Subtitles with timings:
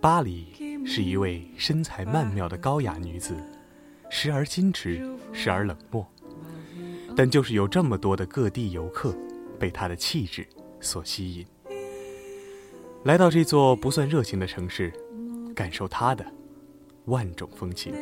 [0.00, 0.46] 巴黎
[0.86, 3.36] 是一位身材曼妙的高雅女子，
[4.08, 6.06] 时而矜持，时而冷漠。
[7.14, 9.14] 但就是有这么多的各地游客，
[9.58, 10.46] 被她的气质
[10.80, 11.46] 所吸引，
[13.04, 14.90] 来到这座不算热情的城市，
[15.54, 16.24] 感受她的
[17.04, 17.92] 万种风情。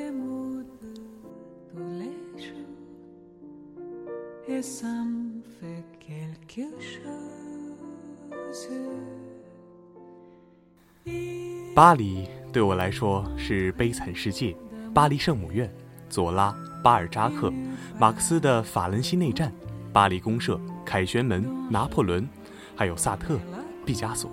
[11.79, 14.53] 巴黎对我来说是悲惨世界，
[14.93, 15.73] 巴黎圣母院，
[16.11, 17.53] 左拉、巴尔扎克、
[17.97, 19.53] 马克思的法兰西内战，
[19.93, 22.29] 巴黎公社、凯旋门、拿破仑，
[22.75, 23.39] 还有萨特、
[23.87, 24.29] 毕加索，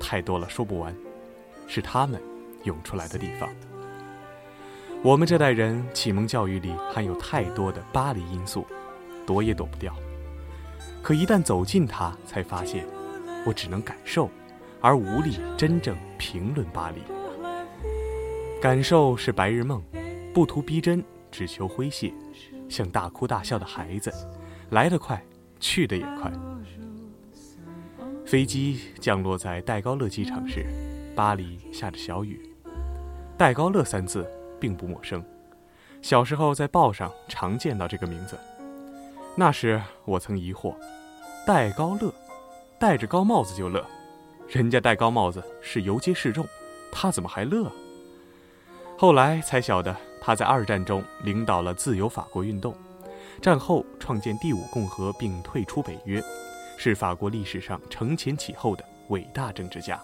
[0.00, 0.92] 太多了说不完，
[1.68, 2.20] 是他们
[2.64, 3.48] 涌出来的地方。
[5.04, 8.66] 我们这代人启蒙教育里含有太多的巴黎因素，
[9.24, 9.94] 躲也躲不掉。
[11.00, 12.84] 可一旦走近它，才发现，
[13.46, 14.28] 我只能感受。
[14.82, 17.00] 而无力真正评论巴黎，
[18.60, 19.80] 感受是白日梦，
[20.34, 22.12] 不图逼真，只求诙谐，
[22.68, 24.12] 像大哭大笑的孩子，
[24.70, 25.24] 来得快，
[25.60, 26.32] 去得也快。
[28.26, 30.66] 飞机降落在戴高乐机场时，
[31.14, 32.40] 巴黎下着小雨。
[33.38, 35.24] 戴高乐三字并不陌生，
[36.00, 38.36] 小时候在报上常见到这个名字。
[39.36, 40.74] 那时我曾疑惑，
[41.46, 42.12] 戴高乐，
[42.80, 43.86] 戴着高帽子就乐。
[44.52, 46.46] 人家戴高帽子是游街示众，
[46.92, 47.72] 他怎么还乐？
[48.98, 52.76] 后来才晓得，他在二战中领导了自由法国运动，
[53.40, 56.22] 战后创建第五共和并退出北约，
[56.76, 59.98] 是法国历史上承前启后的伟大政治家。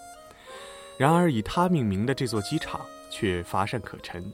[0.97, 2.80] 然而，以他命名的这座机场
[3.10, 4.32] 却乏善可陈：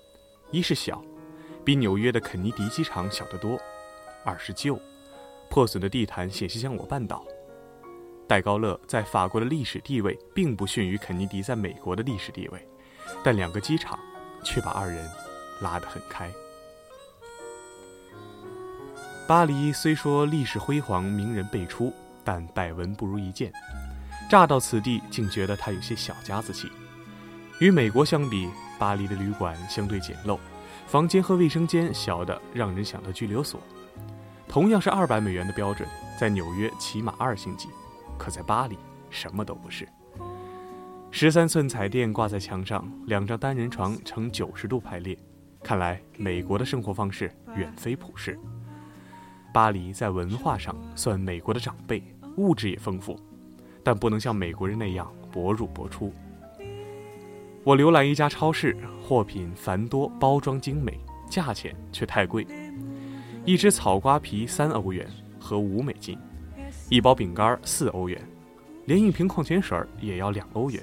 [0.53, 1.03] 一是小，
[1.65, 3.59] 比纽约的肯尼迪机场小得多；
[4.25, 4.79] 二是旧，
[5.51, 7.25] 破损的地毯险些将我绊倒。
[8.27, 12.69] 戴高乐在法国的历史地位并不逊于肯尼迪在美国的历史地位，
[13.23, 13.99] 但两个机场
[14.43, 15.09] 却把二人
[15.61, 16.31] 拉得很开。
[19.27, 21.93] 巴黎虽说历史辉煌，名人辈出，
[22.23, 23.53] 但百闻不如一见。
[24.31, 26.71] 乍到此地，竟觉得它有些小家子气。
[27.59, 30.39] 与美国相比，巴黎的旅馆相对简陋，
[30.87, 33.61] 房间和卫生间小的让人想到拘留所。
[34.49, 37.69] 同样是二百美元的标准，在纽约起码二星级。
[38.25, 38.79] 可在巴黎，
[39.11, 39.87] 什么都不是。
[41.11, 45.15] 十三寸彩电挂在墙上，两张单人床呈九十度排列，
[45.63, 48.41] 看来美国的生活方式远非普世。
[49.53, 52.03] 巴黎在文化上算美国的长辈，
[52.39, 53.15] 物质也丰富，
[53.83, 56.11] 但不能像美国人那样薄入薄出。
[57.63, 60.99] 我浏览一家超市，货品繁多，包装精美，
[61.29, 62.47] 价钱却太贵。
[63.45, 65.07] 一只草瓜皮三欧元，
[65.39, 66.19] 合五美金。
[66.95, 68.25] 一包饼干四欧元，
[68.85, 70.81] 连一瓶矿泉水也要两欧元。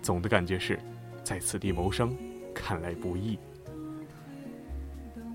[0.00, 0.80] 总的感觉是，
[1.22, 2.16] 在此地谋生，
[2.54, 3.38] 看来不易。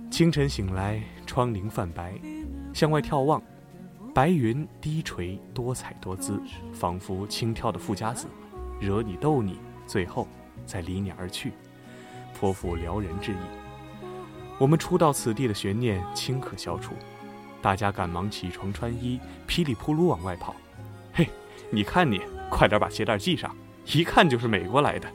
[0.10, 2.20] 清晨醒来，窗棂泛白，
[2.74, 3.40] 向外眺望，
[4.12, 6.42] 白云低垂，多彩多姿，
[6.74, 8.26] 仿佛轻佻的富家子，
[8.80, 10.28] 惹你逗你，最后
[10.66, 11.52] 再离你而去，
[12.34, 13.38] 颇富撩人之意。
[14.58, 16.96] 我们初到此地的悬念顷刻消除。
[17.62, 20.56] 大家赶忙起床穿衣，噼里扑噜往外跑。
[21.13, 21.28] 嘿，
[21.69, 25.09] 你看你，快点把鞋带系上，一看就是美国来的。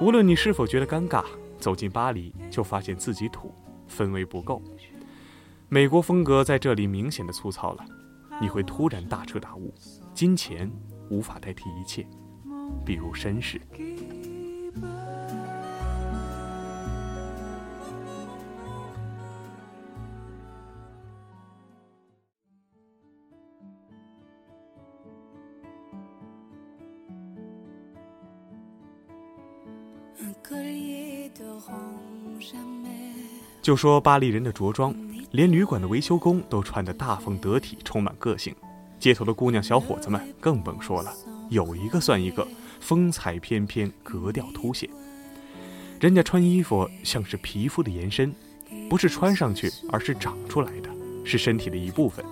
[0.00, 1.24] 无论你是否觉得尴尬，
[1.58, 3.54] 走进巴黎就发现自己土，
[3.88, 4.62] 氛围不够。
[5.68, 7.84] 美国风格在这里明显的粗糙了，
[8.40, 9.72] 你会突然大彻大悟：
[10.12, 10.70] 金钱
[11.08, 12.06] 无法代替一切，
[12.84, 13.60] 比如绅士。
[33.60, 34.94] 就说巴黎人的着装，
[35.30, 38.54] 连旅馆的维修工都穿得大方得体，充满个性。
[38.98, 41.12] 街头的姑娘小伙子们更甭说了，
[41.48, 42.46] 有一个算一个，
[42.80, 44.88] 风采翩翩，格调凸显。
[46.00, 48.34] 人家穿衣服像是皮肤的延伸，
[48.90, 50.90] 不是穿上去，而是长出来的，
[51.24, 52.24] 是身体的一部分。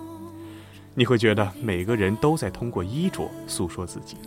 [0.93, 4.17] 你会觉得每个人都在通过衣着诉说自己。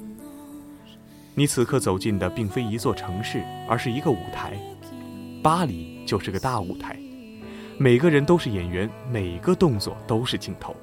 [1.36, 4.56] 你此刻走进的并非一座城市，而是一个舞台。
[5.42, 6.96] 巴黎就是个大舞台，
[7.76, 10.76] 每个人都是演员，每个动作都是镜头。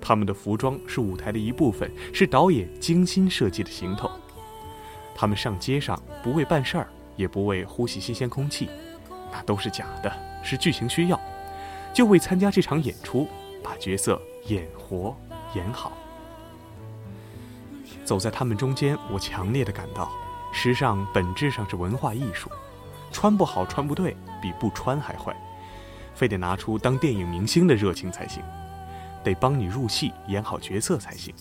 [0.00, 4.10] 他们的服装是舞台的一部分，是导演精心设计的行头。
[5.14, 8.68] 他们上街上不为办事儿，也不为呼吸新鲜空气，
[9.32, 10.12] 那都是假的，
[10.44, 11.18] 是剧情需要，
[11.94, 13.26] 就为参加这场演出，
[13.64, 15.16] 把角色演活
[15.54, 15.92] 演好。
[18.08, 20.10] 走在他们中间，我强烈的感到，
[20.50, 22.50] 时尚本质上是文化艺术，
[23.12, 25.36] 穿不好穿不对，比不穿还坏，
[26.14, 28.42] 非得拿出当电影明星的热情才行。
[29.22, 31.34] 得帮你入戏，演好角色才行，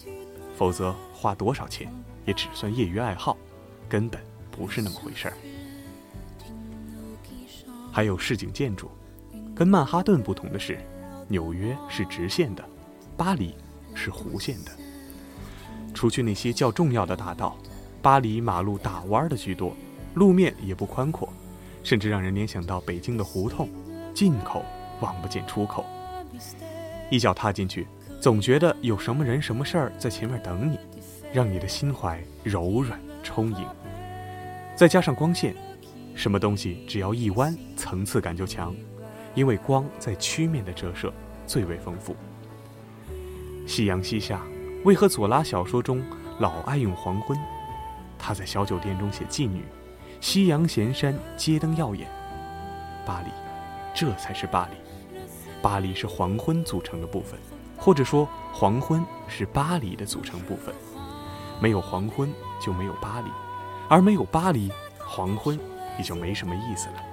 [0.57, 1.89] 否则花多少钱
[2.25, 3.37] 也只算业余爱好，
[3.87, 4.21] 根本
[4.51, 5.33] 不是那么回事儿。
[7.93, 8.91] 还有市井建筑，
[9.55, 10.77] 跟曼哈顿不同的是，
[11.29, 12.65] 纽约是直线的，
[13.15, 13.55] 巴黎
[13.95, 14.71] 是弧线的。
[15.97, 17.57] 除去那些较重要的大道，
[18.03, 19.75] 巴黎马路打弯的居多，
[20.13, 21.27] 路面也不宽阔，
[21.83, 23.67] 甚至让人联想到北京的胡同，
[24.13, 24.63] 进口
[25.01, 25.83] 望不见出口。
[27.09, 27.87] 一脚踏进去，
[28.21, 30.77] 总觉得有什么人、什么事儿在前面等你，
[31.33, 33.65] 让你的心怀柔软充盈。
[34.75, 35.55] 再加上光线，
[36.13, 38.75] 什么东西只要一弯，层次感就强，
[39.33, 41.11] 因为光在曲面的折射
[41.47, 42.15] 最为丰富。
[43.65, 44.43] 夕阳西下，
[44.87, 46.01] 为何左拉小说中
[46.39, 47.37] 老爱用黄昏？
[48.17, 49.65] 他在小酒店中写妓女，
[50.21, 52.09] 夕阳闲山，街灯耀眼。
[53.05, 53.27] 巴黎，
[53.93, 54.77] 这才是巴黎。
[55.61, 57.37] 巴黎是黄昏组成的部分，
[57.77, 60.73] 或者说黄昏是巴黎的组成部分。
[61.59, 63.29] 没有黄昏就没有巴黎，
[63.89, 65.59] 而没有巴黎，黄昏
[65.97, 67.03] 也就没什么意思了。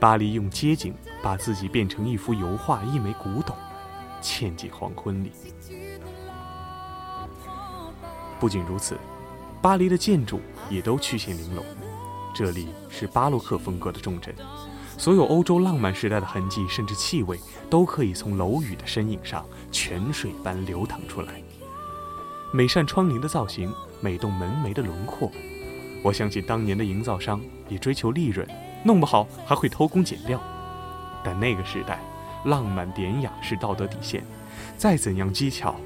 [0.00, 3.54] 巴黎用街景把自己变成一幅油画，一枚古董，
[4.22, 5.30] 嵌进黄昏里。
[8.44, 8.98] 不仅如此，
[9.62, 10.38] 巴黎的建筑
[10.68, 11.64] 也都曲线玲珑。
[12.34, 14.34] 这里是巴洛克风格的重镇。
[14.98, 21.42] 所有欧洲浪漫时代的痕迹，甚至气味，都可以从楼宇的身影上泉水般流淌出来。
[22.52, 25.32] 每扇窗棂的造型，每栋门楣的轮廓，
[26.02, 28.46] 我相信当年的营造商也追求利润，
[28.84, 30.38] 弄不好还会偷工减料。
[31.24, 31.98] 但那个时代，
[32.44, 34.22] 浪漫典雅是道德底线，
[34.76, 35.76] 再怎样技巧，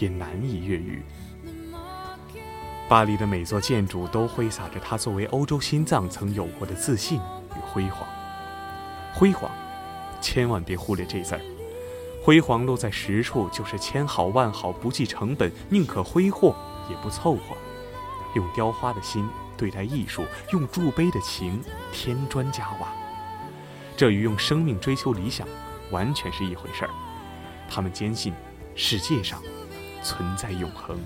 [0.00, 1.02] 也难以越狱。
[2.86, 8.06] 巴黎的每座建筑都挥洒着它作为欧洲心脏曾有过的自信与辉煌。
[9.12, 9.50] 辉煌，
[10.20, 11.40] 千万别忽略这字儿。
[12.22, 16.54] 辉煌落在实处，就是千好万好，不计成本，宁可挥霍
[16.90, 17.56] 也不凑合。
[18.34, 22.88] 用雕花的心对待艺术，用铸碑的情添砖加瓦，
[23.96, 25.46] 这与用生命追求理想
[25.90, 26.90] 完全是一回事儿。
[27.70, 28.34] 他们坚信，
[28.74, 29.40] 世界上
[30.02, 30.98] 存在永恒。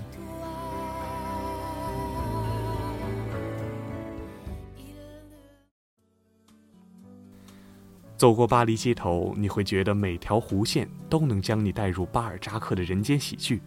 [8.19, 13.61] 走过巴黎街头，你会觉得每条弧线都能将你带入巴尔扎克的人间喜剧。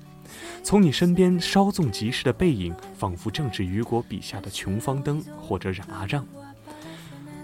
[0.63, 6.23] 从你身边稍纵即逝的背影，仿佛正是雨果笔下的琼芳登或者冉阿让。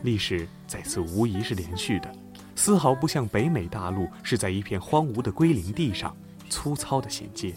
[0.02, 2.14] 历史在此无疑是连续的，
[2.55, 6.14] 丝毫不像北美大陆是在一片荒芜的归零地上
[6.50, 7.55] 粗糙的衔接。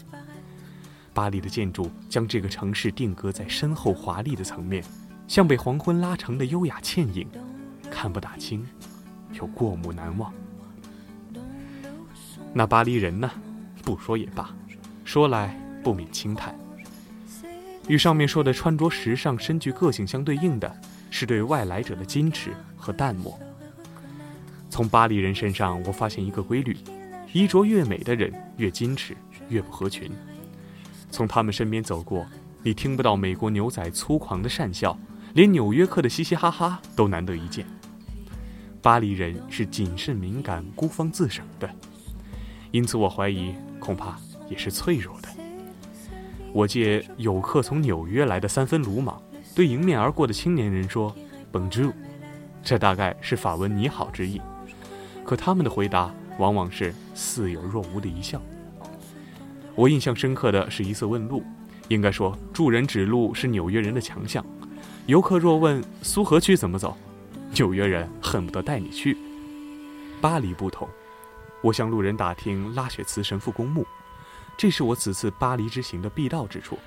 [1.12, 4.82] 巴黎的建筑将这个城市定格在深厚华丽的层面，
[5.28, 7.28] 像被黄昏拉成的优雅倩影，
[7.90, 8.66] 看不大清。
[9.32, 10.32] 又过目难忘。
[12.52, 13.30] 那巴黎人呢？
[13.82, 14.54] 不说也罢，
[15.04, 16.54] 说来不免轻叹。
[17.88, 20.72] 与上面说的穿着时尚、深具个性相对应的，
[21.10, 23.36] 是对外来者的矜持和淡漠。
[24.70, 26.76] 从巴黎人身上，我发现一个规律：
[27.32, 29.16] 衣着越美的人越矜持，
[29.48, 30.10] 越不合群。
[31.10, 32.24] 从他们身边走过，
[32.62, 34.96] 你听不到美国牛仔粗狂的讪笑，
[35.34, 37.66] 连纽约客的嘻嘻哈哈都难得一见。
[38.82, 41.70] 巴黎人是谨慎敏感、孤芳自赏的，
[42.72, 45.28] 因此我怀疑，恐怕也是脆弱的。
[46.52, 49.22] 我借有客从纽约来的三分鲁莽，
[49.54, 51.14] 对迎面而过的青年人说
[51.52, 51.92] ：“Bonjour。”
[52.64, 54.40] 这大概是法文“你好”之意，
[55.24, 58.42] 可他们的回答往往是似有若无的一笑。
[59.76, 61.44] 我印象深刻的是一次问路，
[61.86, 64.44] 应该说助人指路是纽约人的强项。
[65.06, 66.96] 游客若问苏河区怎么走？
[67.54, 69.16] 纽约人恨不得带你去。
[70.20, 70.88] 巴黎不同，
[71.62, 73.86] 我向路人打听拉雪茨神父公墓，
[74.56, 76.78] 这是我此次巴黎之行的必到之处。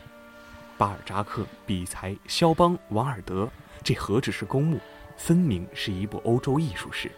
[0.78, 3.50] 巴尔扎克、比才、肖邦、王尔德，
[3.84, 4.80] 这何止是公墓，
[5.18, 7.12] 分明是一部欧洲艺术史。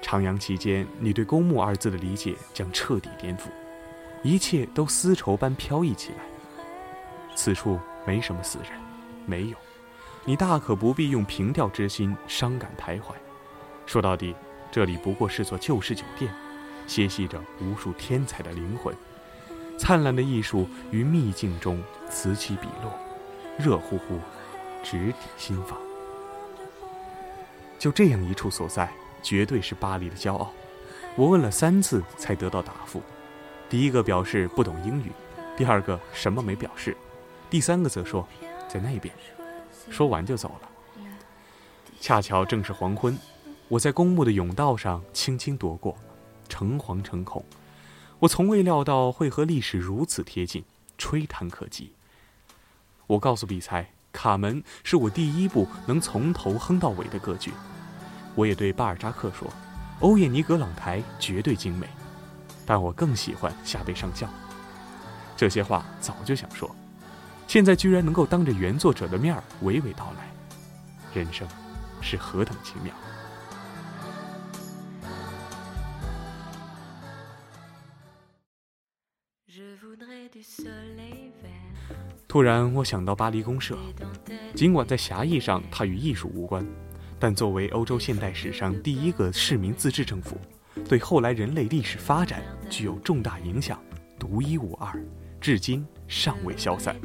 [0.00, 3.42] 徜徉期间，你对“公墓”二字的理解将彻底颠覆，
[4.22, 6.18] 一切都丝绸般飘逸起来。
[7.34, 8.68] 此处没什么死人，
[9.26, 9.56] 没有。
[10.24, 13.14] 你大可不必用凭吊之心伤感徘徊。
[13.86, 14.34] 说到底，
[14.70, 16.32] 这里不过是座旧式酒店，
[16.86, 18.94] 歇息着无数天才的灵魂。
[19.78, 22.92] 灿烂的艺术于秘境中此起彼落，
[23.58, 24.20] 热乎乎，
[24.82, 25.76] 直抵心房。
[27.80, 28.88] 就这样一处所在，
[29.24, 30.52] 绝对是巴黎的骄傲。
[31.16, 33.02] 我问了三次才得到答复，
[33.68, 35.10] 第一个表示不懂英语，
[35.56, 36.96] 第二个什么没表示，
[37.50, 38.26] 第三个则说
[38.68, 39.12] 在那边。
[39.90, 40.68] 说完就走了。
[42.00, 43.16] 恰巧正是黄昏，
[43.68, 45.96] 我在公墓的甬道上轻轻踱过，
[46.48, 47.44] 诚惶诚恐。
[48.18, 50.64] 我从未料到会和历史如此贴近，
[50.98, 51.92] 吹弹可及。
[53.06, 57.52] 我告诉比才，卡门是我第一部能从头哼到尾的歌剧。
[58.34, 59.48] 我也对巴尔扎克说，
[60.00, 61.86] 欧也尼·格朗台绝对精美，
[62.64, 64.28] 但我更喜欢夏贝上校。
[65.36, 66.74] 这些话早就想说，
[67.46, 70.26] 现在居然能够当着原作者的面儿娓娓道来，
[71.12, 71.46] 人生
[72.00, 72.94] 是何等奇妙。
[82.26, 83.78] 突然，我想到巴黎公社。
[84.54, 86.66] 尽管在狭义上它与艺术无关，
[87.18, 90.38] 但作为欧洲现代史上第一个市民自治政府，
[90.88, 93.78] 对后来人类历史发展具有重大影响，
[94.18, 94.98] 独一无二，
[95.38, 96.96] 至今尚未消散。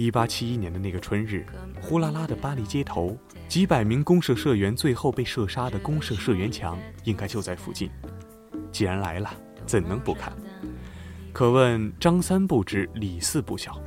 [0.00, 1.44] 一八七一年的那个春日，
[1.78, 3.14] 呼啦啦的巴黎街头，
[3.48, 7.90] 几百名公社社员最后被射杀的公社社员墙，应该就在附近。
[8.72, 9.30] 既然来了，
[9.66, 10.32] 怎能不看？
[11.34, 13.78] 可问张三不知，李四不晓。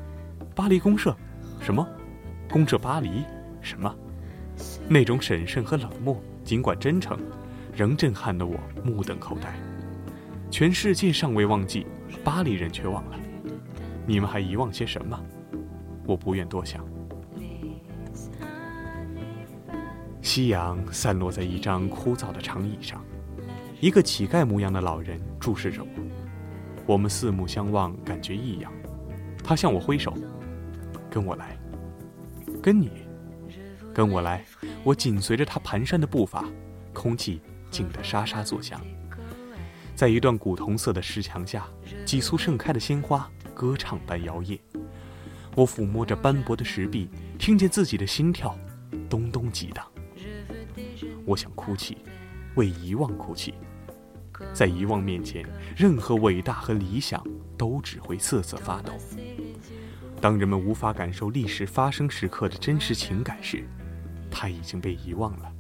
[0.54, 1.18] 巴黎公社，
[1.60, 1.84] 什么？
[2.48, 3.24] 公社巴黎，
[3.60, 3.92] 什么？
[4.88, 7.18] 那种审慎和冷漠，尽管真诚，
[7.76, 9.52] 仍震撼得我目瞪口呆。
[10.52, 11.88] 全世界尚未忘记，
[12.24, 13.20] 巴黎人却忘了。
[14.06, 15.20] 你们还遗忘些什么？
[16.06, 16.86] 我不愿多想。
[20.22, 23.04] 夕阳散落在一张枯燥的长椅上，
[23.80, 25.90] 一个乞丐模样的老人注视着我。
[26.86, 28.72] 我们四目相望，感觉异样。
[29.44, 30.14] 他向我挥手，
[31.10, 31.58] 跟我来。
[32.62, 32.90] 跟你，
[33.94, 34.44] 跟我来。
[34.84, 36.46] 我紧随着他蹒跚的步伐，
[36.94, 38.82] 空气静得沙沙作响。
[39.96, 41.68] 在一段古铜色的石墙下，
[42.06, 44.58] 几簇盛开的鲜花歌唱般摇曳。
[45.56, 48.58] 我抚摸着斑驳的石壁，听见自己的心跳
[49.10, 49.86] 咚咚激荡。
[51.26, 51.98] 我想哭泣，
[52.56, 53.54] 为遗忘哭泣。
[54.52, 55.46] 在遗忘面前，
[55.78, 57.24] 任何伟大和理想
[57.58, 58.94] 都只会瑟瑟发抖。
[60.20, 63.64] 当人们无法感受历史发生时刻的真实情感时，
[64.32, 65.52] 它已经被遗忘了。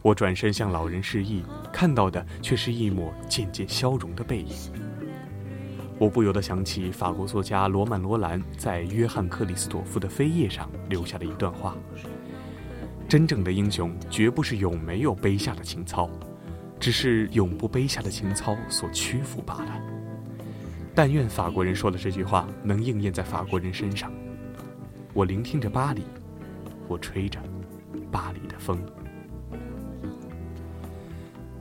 [0.00, 1.42] 我转身向老人示意，
[1.72, 4.56] 看到的却是一抹渐渐消融的背影。
[6.04, 11.74] 我不由得想起法国作家罗曼·罗兰在约翰·克里斯朵夫的扉页上留下的一段话
[13.08, 16.10] ：“真正的英雄，绝不是有没有卑下的情操。”
[16.78, 19.80] 只是永不卑下的情操所屈服罢了。
[20.94, 24.12] 但愿法国人说的这句话能应验在法国人身上。
[25.14, 26.02] 我聆听着巴黎，
[26.86, 27.40] 我吹着
[28.12, 28.78] 巴黎的风。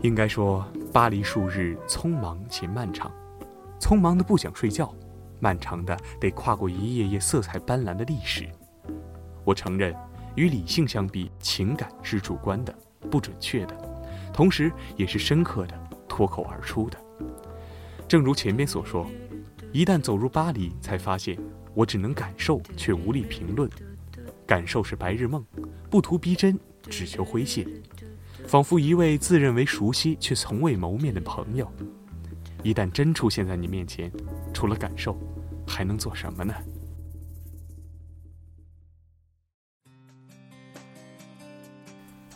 [0.02, 3.10] 应该说，巴黎数日匆忙且漫长，
[3.84, 4.96] 匆忙的不想睡觉，
[5.42, 8.48] 漫长的得跨过一页页色彩斑斓的历史。
[9.44, 9.94] 我承认，
[10.36, 12.74] 与理性相比，情感是主观的，
[13.12, 13.76] 不准确的。
[14.32, 16.98] 同时，也是深刻的、脱口而出的。
[18.08, 19.06] 正如前面所说，
[19.74, 21.38] 一旦走入巴黎，才发现
[21.74, 23.70] 我只能感受，却无力评论。
[24.48, 25.46] 感受是白日梦，
[25.90, 27.68] 不图逼真，只求诙谐，
[28.48, 31.70] 仿佛一位自认为熟悉却从未谋面的朋友。
[32.64, 34.10] 一旦真出现在你面前，
[34.54, 35.18] 除了感受，
[35.68, 36.54] 还能做什么呢？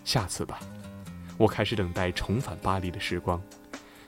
[0.03, 0.59] 下次吧。
[1.37, 3.41] 我开始等待重返巴黎的时光，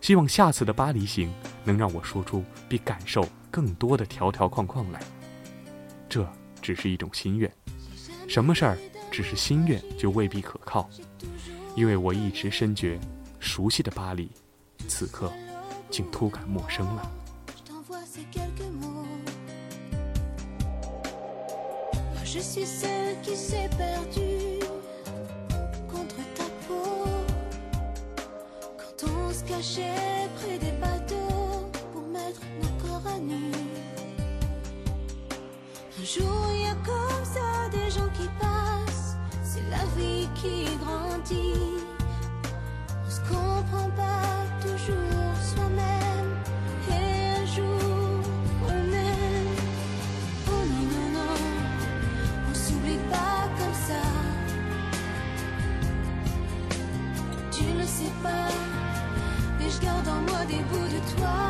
[0.02, 1.32] 希望下次的巴黎行
[1.64, 5.00] 能让我说出比感受更多的条条框框来。
[6.10, 6.28] 这
[6.62, 7.50] 只是一种心愿，
[8.28, 8.78] 什么事儿
[9.12, 10.90] 只是心愿就未必可靠，
[11.76, 13.00] 因为我一直深觉，
[13.40, 14.32] 熟悉的巴黎，
[14.88, 15.32] 此刻
[15.91, 17.11] 竟突感陌生了。
[30.37, 33.51] près des bateaux pour mettre nos corps à nu.
[35.99, 40.77] Un jour, il y a comme ça des gens qui passent, c'est la vie qui
[40.77, 41.68] grandit.
[59.60, 61.49] mais je garde en moi des bouts de toi.